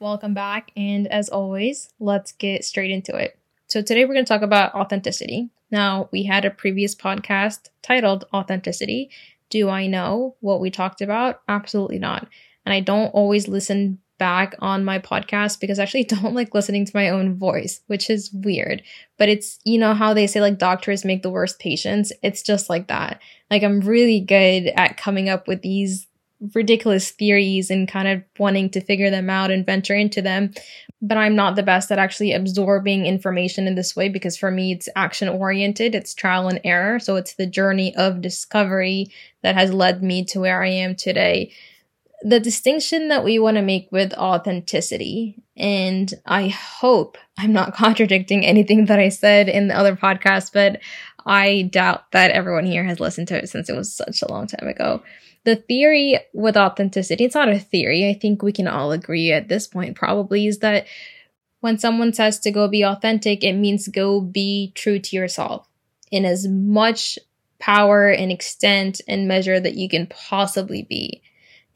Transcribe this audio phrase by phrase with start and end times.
[0.00, 0.72] Welcome back.
[0.78, 3.38] And as always, let's get straight into it.
[3.66, 5.50] So, today we're going to talk about authenticity.
[5.70, 9.10] Now, we had a previous podcast titled Authenticity.
[9.50, 11.42] Do I know what we talked about?
[11.48, 12.26] Absolutely not.
[12.64, 16.86] And I don't always listen back on my podcast because I actually don't like listening
[16.86, 18.82] to my own voice, which is weird.
[19.18, 22.10] But it's, you know, how they say like doctors make the worst patients.
[22.22, 23.20] It's just like that.
[23.50, 26.06] Like, I'm really good at coming up with these
[26.54, 30.52] ridiculous theories and kind of wanting to figure them out and venture into them.
[31.02, 34.72] But I'm not the best at actually absorbing information in this way because for me,
[34.72, 36.98] it's action oriented, it's trial and error.
[36.98, 39.10] So it's the journey of discovery
[39.42, 41.52] that has led me to where I am today.
[42.22, 48.44] The distinction that we want to make with authenticity, and I hope I'm not contradicting
[48.44, 50.80] anything that I said in the other podcast, but
[51.24, 54.46] I doubt that everyone here has listened to it since it was such a long
[54.46, 55.02] time ago
[55.44, 58.08] the theory with authenticity, it's not a theory.
[58.08, 60.86] I think we can all agree at this point probably is that
[61.60, 65.68] when someone says to go be authentic, it means go be true to yourself
[66.10, 67.18] in as much
[67.58, 71.22] power and extent and measure that you can possibly be.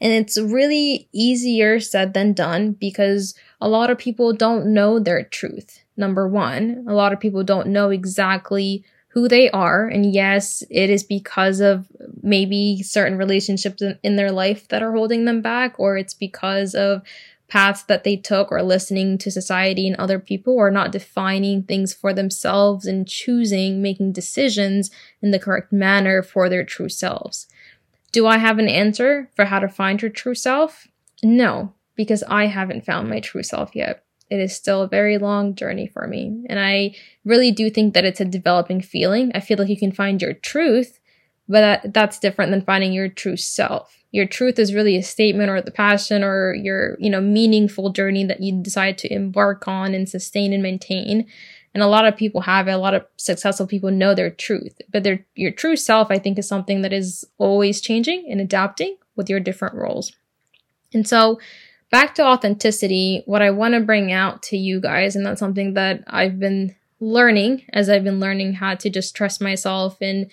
[0.01, 5.23] And it's really easier said than done because a lot of people don't know their
[5.23, 5.83] truth.
[5.95, 8.83] Number one, a lot of people don't know exactly
[9.15, 9.87] who they are.
[9.87, 11.87] And yes, it is because of
[12.21, 17.01] maybe certain relationships in, their life that are holding them back, or it's because of
[17.47, 21.93] paths that they took, or listening to society and other people, or not defining things
[21.93, 27.47] for themselves and choosing, making decisions in the correct manner for their true selves.
[28.11, 30.89] Do I have an answer for how to find your true self?
[31.23, 35.55] No, because I haven't found my true self yet it is still a very long
[35.55, 36.43] journey for me.
[36.49, 39.31] And I really do think that it's a developing feeling.
[39.35, 40.99] I feel like you can find your truth,
[41.47, 44.03] but that, that's different than finding your true self.
[44.11, 48.23] Your truth is really a statement or the passion or your, you know, meaningful journey
[48.25, 51.27] that you decide to embark on and sustain and maintain.
[51.73, 52.71] And a lot of people have it.
[52.71, 56.39] A lot of successful people know their truth, but their, your true self, I think,
[56.39, 60.13] is something that is always changing and adapting with your different roles.
[60.93, 61.39] And so
[61.95, 65.75] back to authenticity, what I want to bring out to you guys, and that's something
[65.75, 70.29] that I've been learning as I've been learning how to just trust myself and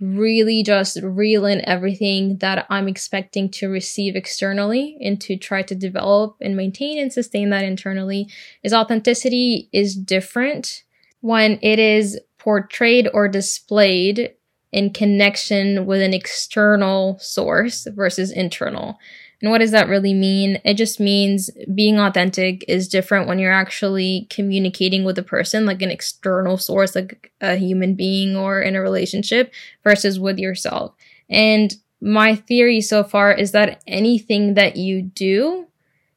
[0.00, 5.74] really just reel in everything that I'm expecting to receive externally and to try to
[5.74, 8.28] develop and maintain and sustain that internally
[8.62, 10.84] is authenticity is different
[11.22, 14.32] when it is portrayed or displayed
[14.70, 18.96] in connection with an external source versus internal.
[19.42, 20.60] And what does that really mean?
[20.64, 25.80] It just means being authentic is different when you're actually communicating with a person, like
[25.80, 29.52] an external source, like a human being or in a relationship,
[29.82, 30.94] versus with yourself.
[31.30, 35.66] And my theory so far is that anything that you do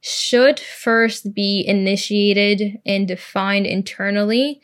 [0.01, 4.61] should first be initiated and defined internally.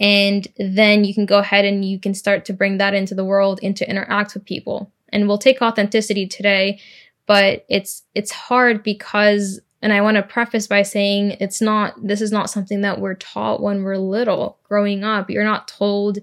[0.00, 3.24] And then you can go ahead and you can start to bring that into the
[3.24, 4.90] world and to interact with people.
[5.10, 6.80] And we'll take authenticity today
[7.30, 12.20] but it's it's hard because and I want to preface by saying it's not this
[12.20, 15.30] is not something that we're taught when we're little growing up.
[15.30, 16.18] You're not told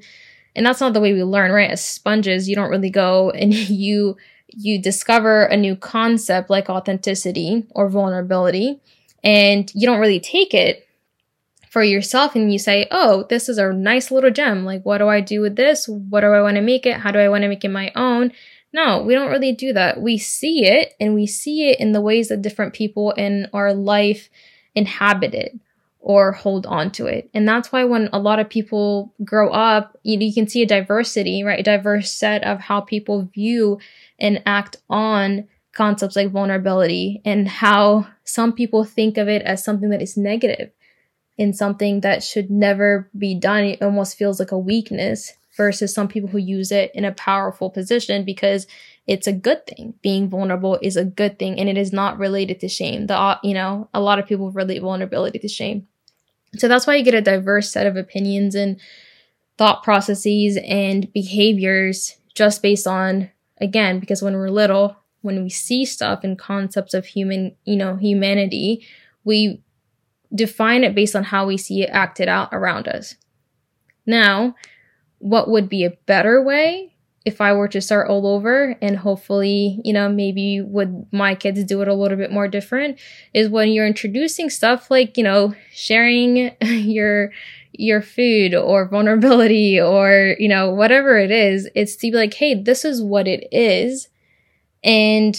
[0.53, 1.71] and that's not the way we learn, right?
[1.71, 4.17] As sponges, you don't really go and you
[4.47, 8.81] you discover a new concept like authenticity or vulnerability
[9.23, 10.89] and you don't really take it
[11.69, 14.65] for yourself and you say, "Oh, this is a nice little gem.
[14.65, 15.87] Like what do I do with this?
[15.87, 16.97] What do I want to make it?
[16.97, 18.33] How do I want to make it my own?"
[18.73, 20.01] No, we don't really do that.
[20.01, 23.73] We see it and we see it in the ways that different people in our
[23.73, 24.29] life
[24.75, 25.57] inhabit it
[25.99, 27.29] or hold on to it.
[27.33, 30.67] And that's why when a lot of people grow up, you, you can see a
[30.67, 31.59] diversity, right?
[31.59, 33.79] A diverse set of how people view
[34.19, 39.89] and act on concepts like vulnerability and how some people think of it as something
[39.89, 40.71] that is negative
[41.37, 43.63] and something that should never be done.
[43.63, 47.69] It almost feels like a weakness versus some people who use it in a powerful
[47.69, 48.67] position because
[49.07, 49.95] it's a good thing.
[50.01, 53.07] Being vulnerable is a good thing and it is not related to shame.
[53.07, 55.87] The uh, you know, a lot of people relate vulnerability to shame.
[56.55, 58.79] So that's why you get a diverse set of opinions and
[59.57, 65.83] thought processes and behaviors just based on again because when we're little, when we see
[65.83, 68.85] stuff and concepts of human, you know, humanity,
[69.23, 69.61] we
[70.33, 73.15] define it based on how we see it acted out around us.
[74.05, 74.55] Now,
[75.19, 76.93] what would be a better way
[77.27, 81.61] if I were to start all over and hopefully, you know, maybe would my kids
[81.65, 82.97] do it a little bit more different
[83.33, 87.31] is when you're introducing stuff like, you know, sharing your
[87.73, 92.55] your food or vulnerability or, you know, whatever it is, it's to be like, hey,
[92.55, 94.07] this is what it is.
[94.81, 95.35] And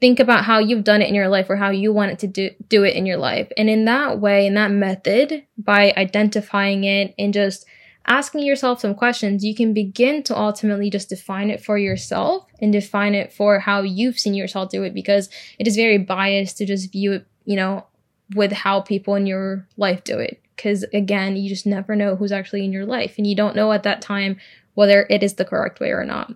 [0.00, 2.26] think about how you've done it in your life or how you want it to
[2.26, 3.50] do, do it in your life.
[3.56, 7.64] And in that way, in that method, by identifying it and just
[8.06, 12.72] asking yourself some questions, you can begin to ultimately just define it for yourself and
[12.72, 15.28] define it for how you've seen yourself do it because
[15.58, 17.86] it is very biased to just view it, you know,
[18.34, 20.40] with how people in your life do it.
[20.56, 23.72] Because again, you just never know who's actually in your life and you don't know
[23.72, 24.38] at that time
[24.74, 26.32] whether it is the correct way or not.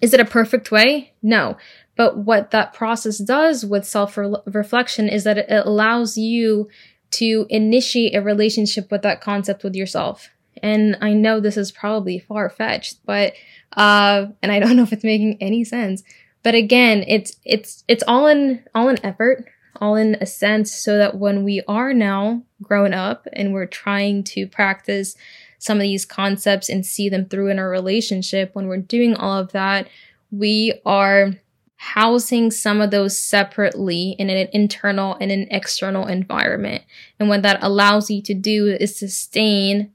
[0.00, 1.12] Is it a perfect way?
[1.22, 1.56] No.
[1.96, 6.68] But what that process does with self reflection is that it allows you
[7.12, 10.28] to initiate a relationship with that concept with yourself.
[10.62, 13.34] And I know this is probably far fetched, but,
[13.76, 16.02] uh, and I don't know if it's making any sense.
[16.42, 19.46] But again, it's, it's, it's all in, all in effort,
[19.80, 24.24] all in a sense so that when we are now grown up and we're trying
[24.24, 25.16] to practice
[25.58, 29.38] some of these concepts and see them through in our relationship, when we're doing all
[29.38, 29.88] of that,
[30.30, 31.32] we are
[31.76, 36.82] housing some of those separately in an internal and an external environment.
[37.20, 39.92] And what that allows you to do is sustain,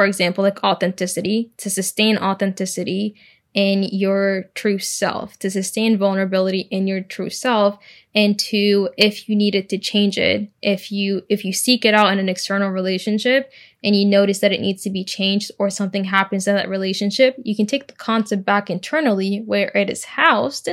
[0.00, 3.14] for example, like authenticity, to sustain authenticity
[3.52, 7.76] in your true self, to sustain vulnerability in your true self,
[8.14, 12.10] and to, if you needed to change it, if you, if you seek it out
[12.10, 13.52] in an external relationship
[13.84, 17.36] and you notice that it needs to be changed or something happens in that relationship,
[17.44, 20.70] you can take the concept back internally where it is housed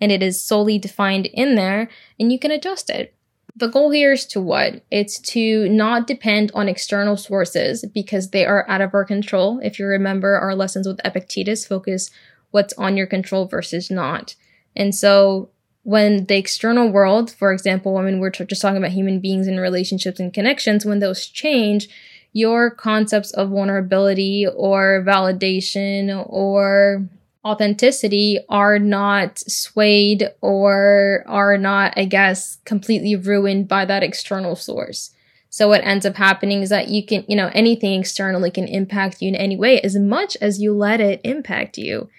[0.00, 1.88] and it is solely defined in there
[2.20, 3.12] and you can adjust it.
[3.58, 4.82] The goal here is to what?
[4.88, 9.58] It's to not depend on external sources because they are out of our control.
[9.64, 12.10] If you remember our lessons with Epictetus, focus
[12.52, 14.36] what's on your control versus not.
[14.76, 15.50] And so
[15.82, 20.20] when the external world, for example, when we're just talking about human beings and relationships
[20.20, 21.88] and connections, when those change,
[22.32, 27.08] your concepts of vulnerability or validation or
[27.44, 35.14] authenticity are not swayed or are not, I guess, completely ruined by that external source.
[35.50, 39.22] So what ends up happening is that you can, you know, anything externally can impact
[39.22, 42.10] you in any way as much as you let it impact you.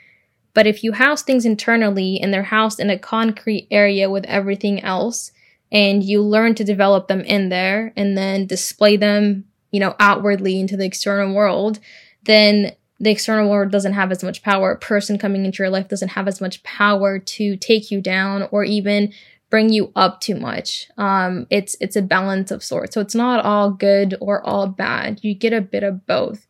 [0.53, 4.81] But if you house things internally and they're housed in a concrete area with everything
[4.81, 5.31] else,
[5.71, 10.59] and you learn to develop them in there and then display them, you know, outwardly
[10.59, 11.79] into the external world,
[12.23, 14.71] then the external world doesn't have as much power.
[14.71, 18.47] A person coming into your life doesn't have as much power to take you down
[18.51, 19.13] or even
[19.49, 20.89] bring you up too much.
[20.97, 22.93] Um, it's it's a balance of sorts.
[22.93, 25.19] So it's not all good or all bad.
[25.23, 26.45] You get a bit of both.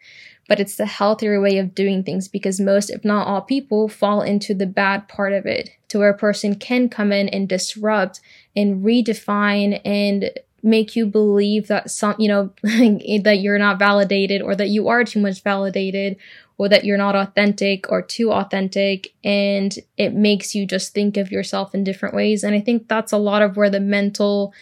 [0.48, 4.24] But it's the healthier way of doing things because most, if not all people, fall
[4.24, 8.20] into the bad part of it, to where a person can come in and disrupt
[8.56, 10.32] and redefine and
[10.64, 15.04] make you believe that some, you know, that you're not validated or that you are
[15.04, 16.18] too much validated
[16.58, 19.14] or that you're not authentic or too authentic.
[19.24, 22.44] And it makes you just think of yourself in different ways.
[22.44, 24.54] And I think that's a lot of where the mental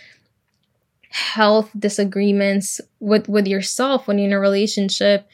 [1.09, 5.27] health disagreements with, with yourself when you're in a relationship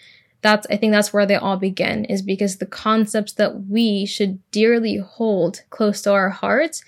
[0.43, 4.39] that's i think that's where they all begin is because the concepts that we should
[4.51, 6.83] dearly hold close to our hearts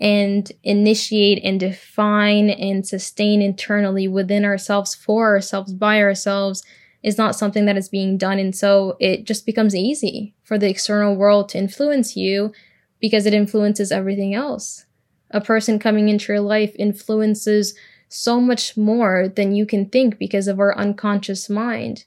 [0.00, 6.64] and initiate and define and sustain internally within ourselves for ourselves by ourselves
[7.02, 8.38] is not something that is being done.
[8.38, 12.52] And so it just becomes easy for the external world to influence you
[13.00, 14.86] because it influences everything else.
[15.30, 17.74] A person coming into your life influences
[18.08, 22.04] so much more than you can think because of our unconscious mind.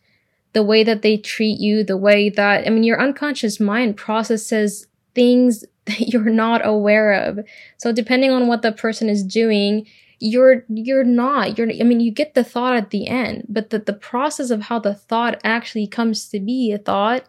[0.51, 4.85] The way that they treat you the way that i mean your unconscious mind processes
[5.15, 7.39] things that you're not aware of.
[7.77, 9.85] So depending on what the person is doing,
[10.23, 13.79] you're you're not you're i mean you get the thought at the end but the,
[13.79, 17.25] the process of how the thought actually comes to be a thought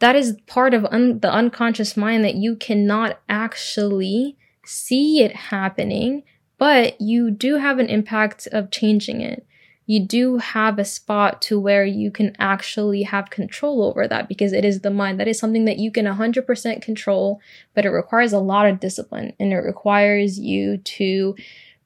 [0.00, 6.24] that is part of un, the unconscious mind that you cannot actually see it happening
[6.58, 9.46] but you do have an impact of changing it
[9.86, 14.52] you do have a spot to where you can actually have control over that because
[14.52, 15.20] it is the mind.
[15.20, 17.40] That is something that you can 100% control,
[17.74, 21.36] but it requires a lot of discipline and it requires you to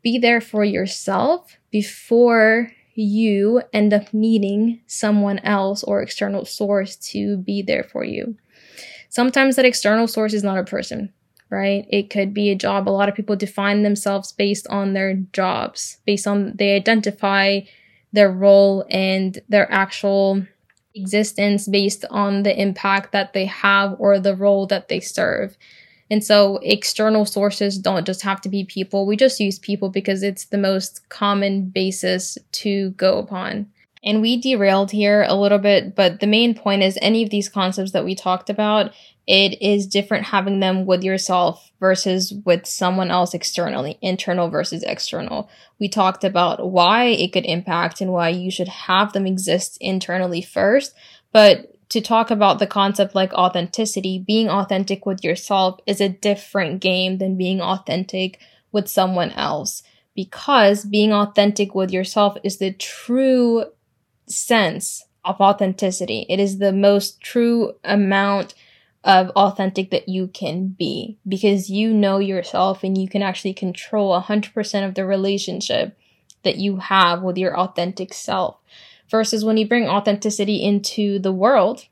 [0.02, 7.36] be there for yourself before you end up needing someone else or external source to
[7.38, 8.36] be there for you.
[9.08, 11.12] Sometimes that external source is not a person,
[11.50, 11.86] right?
[11.88, 12.88] It could be a job.
[12.88, 17.60] A lot of people define themselves based on their jobs, based on they identify
[18.12, 20.44] their role and their actual
[20.94, 25.56] existence based on the impact that they have or the role that they serve.
[26.10, 29.06] And so external sources don't just have to be people.
[29.06, 33.68] We just use people because it's the most common basis to go upon.
[34.02, 37.48] And we derailed here a little bit, but the main point is any of these
[37.48, 38.92] concepts that we talked about
[39.28, 45.50] it is different having them with yourself versus with someone else externally, internal versus external.
[45.78, 50.40] We talked about why it could impact and why you should have them exist internally
[50.40, 50.94] first.
[51.30, 56.80] But to talk about the concept like authenticity, being authentic with yourself is a different
[56.80, 58.40] game than being authentic
[58.72, 59.82] with someone else
[60.14, 63.66] because being authentic with yourself is the true
[64.26, 66.24] sense of authenticity.
[66.30, 68.54] It is the most true amount
[69.04, 74.20] of authentic that you can be because you know yourself and you can actually control
[74.20, 75.96] 100% of the relationship
[76.42, 78.56] that you have with your authentic self.
[79.10, 81.86] Versus when you bring authenticity into the world,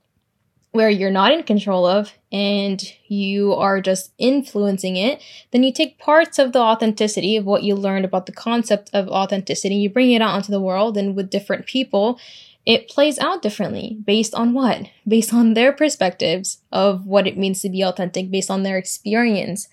[0.77, 5.99] where you're not in control of and you are just influencing it, then you take
[5.99, 10.13] parts of the authenticity of what you learned about the concept of authenticity, you bring
[10.13, 12.21] it out into the world and with different people,
[12.67, 14.89] it plays out differently based on what?
[15.07, 19.69] Based on their perspectives of what it means to be authentic, based on their experience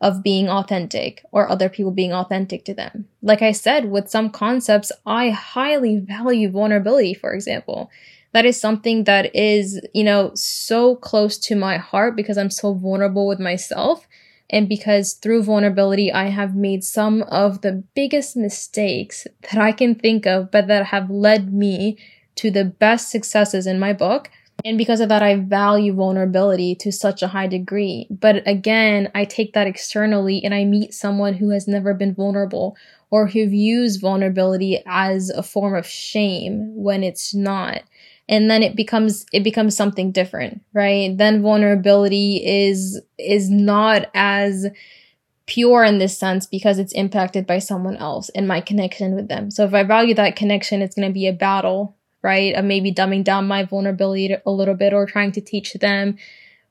[0.00, 3.08] of being authentic or other people being authentic to them.
[3.22, 7.90] Like I said, with some concepts, I highly value vulnerability, for example.
[8.32, 12.74] That is something that is, you know, so close to my heart because I'm so
[12.74, 14.06] vulnerable with myself.
[14.50, 19.94] And because through vulnerability, I have made some of the biggest mistakes that I can
[19.94, 21.96] think of, but that have led me
[22.36, 24.30] to the best successes in my book.
[24.64, 28.06] And because of that, I value vulnerability to such a high degree.
[28.10, 32.76] But again, I take that externally and I meet someone who has never been vulnerable
[33.10, 37.82] or who views vulnerability as a form of shame when it's not.
[38.28, 41.16] And then it becomes, it becomes something different, right?
[41.16, 44.66] Then vulnerability is, is not as
[45.46, 49.50] pure in this sense because it's impacted by someone else and my connection with them.
[49.50, 52.54] So if I value that connection, it's going to be a battle right?
[52.54, 56.16] Of maybe dumbing down my vulnerability a little bit or trying to teach them.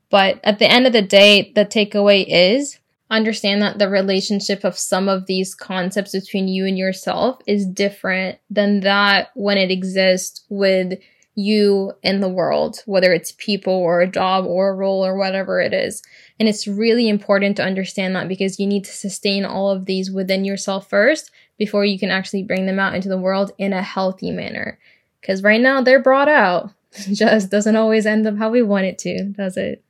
[0.10, 2.80] But at the end of the day, the takeaway is
[3.10, 8.40] understand that the relationship of some of these concepts between you and yourself is different
[8.50, 11.00] than that when it exists with
[11.36, 15.60] you in the world, whether it's people or a job or a role or whatever
[15.60, 16.02] it is.
[16.40, 20.12] And it's really important to understand that because you need to sustain all of these
[20.12, 23.82] within yourself first before you can actually bring them out into the world in a
[23.82, 24.80] healthy manner.
[25.24, 26.72] Because right now they're brought out.
[27.14, 29.82] just doesn't always end up how we want it to, does it?